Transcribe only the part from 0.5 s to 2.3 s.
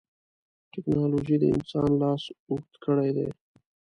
ټکنالوجي د انسان لاس